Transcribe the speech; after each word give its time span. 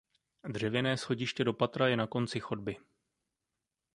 Dřevěné 0.49 0.97
schodiště 0.97 1.43
do 1.43 1.53
patra 1.53 1.87
je 1.87 1.97
na 1.97 2.07
konci 2.07 2.39
chodby. 2.39 2.77